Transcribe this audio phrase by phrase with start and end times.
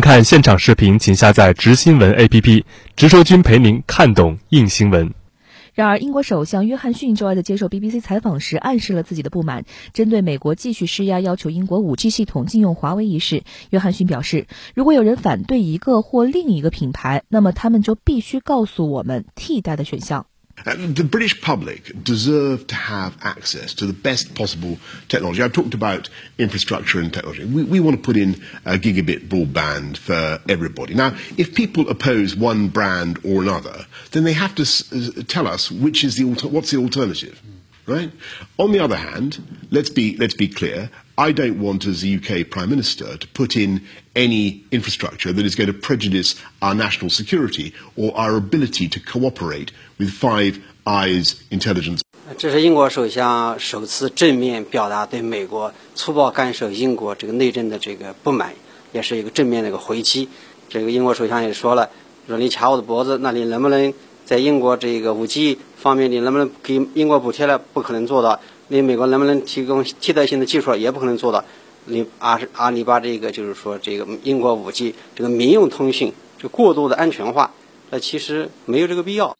[0.00, 2.64] 看现场视频，请下载“直新闻 ”APP，
[2.96, 5.12] 直说君陪您看懂硬新闻。
[5.74, 9.64] 然而，英国首相约翰逊周二在接受 BBC 采访时暗示了自己的不满。
[9.92, 20.26] 针对美国继续施压要求英国 5G 系统禁用华为一事，约翰逊表示，如果有人反对一个或另一个品牌，那么他们就必须告诉我们替代的选项。
[20.64, 24.78] Uh, the British public deserve to have access to the best possible
[25.08, 25.42] technology.
[25.42, 27.44] I've talked about infrastructure and technology.
[27.44, 28.34] We, we want to put in
[28.64, 30.94] a gigabit broadband for everybody.
[30.94, 34.84] Now, if people oppose one brand or another, then they have to s-
[35.28, 37.40] tell us which is the what's the alternative,
[37.86, 38.10] right?
[38.58, 39.38] On the other hand,
[39.70, 40.90] let's be let's be clear.
[41.15, 43.81] I don't want, as the UK Prime Minister, to put in
[44.15, 49.71] any infrastructure that is going to prejudice our national security or our ability to cooperate
[49.99, 52.01] with Five Eyes intelligence.
[52.37, 58.53] 这是英国首相首次正面表达对美国粗暴干涉英国这个内政的这个不满，
[58.93, 60.27] 也是一个正面的一个回击。
[60.69, 61.89] 这个英国首相也说了，
[62.27, 63.93] 说你卡我的脖子，那你能不能
[64.26, 67.56] 在英国这个五 G 方面，你能不能给英国补贴了？
[67.72, 68.38] 不可能做到。
[68.68, 70.74] 你美国能不能提供替代性的技术？
[70.74, 71.44] 也不可能做到。
[71.84, 77.52] 你阿阿里巴这个就是说，这个英国五 G 这个民用通讯，就过度的安全化，
[77.90, 79.36] 那其实没有这个必要。